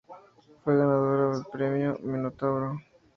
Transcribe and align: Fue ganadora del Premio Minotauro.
Fue 0.63 0.75
ganadora 0.75 1.35
del 1.37 1.45
Premio 1.51 1.99
Minotauro. 2.01 2.81